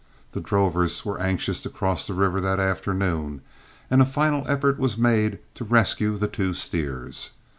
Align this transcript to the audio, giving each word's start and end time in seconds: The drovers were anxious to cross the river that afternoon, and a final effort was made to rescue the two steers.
The 0.31 0.41
drovers 0.41 1.05
were 1.05 1.21
anxious 1.21 1.61
to 1.61 1.69
cross 1.69 2.07
the 2.07 2.15
river 2.15 2.41
that 2.41 2.59
afternoon, 2.59 3.41
and 3.87 4.01
a 4.01 4.03
final 4.03 4.43
effort 4.47 4.79
was 4.79 4.97
made 4.97 5.37
to 5.53 5.63
rescue 5.63 6.17
the 6.17 6.27
two 6.27 6.55
steers. 6.55 7.29